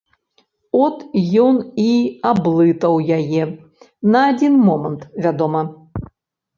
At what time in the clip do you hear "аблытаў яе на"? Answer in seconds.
2.31-4.27